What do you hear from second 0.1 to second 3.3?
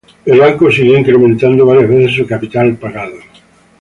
El banco siguió incrementado varias veces su capital pagado.